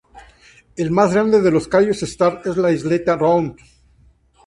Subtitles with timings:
[0.77, 3.59] El más grande de los Cayos Star es la Isleta Round.